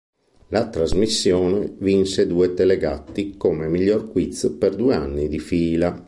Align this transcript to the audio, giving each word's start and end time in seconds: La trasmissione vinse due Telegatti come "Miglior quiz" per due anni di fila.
La 0.47 0.67
trasmissione 0.67 1.75
vinse 1.77 2.25
due 2.25 2.55
Telegatti 2.55 3.37
come 3.37 3.67
"Miglior 3.67 4.09
quiz" 4.09 4.55
per 4.57 4.75
due 4.75 4.95
anni 4.95 5.27
di 5.27 5.37
fila. 5.37 5.95